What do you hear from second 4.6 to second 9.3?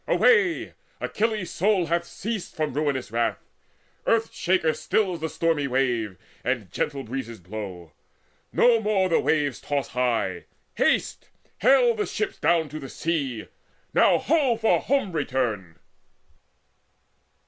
stills The stormy wave, and gentle breezes blow; No more the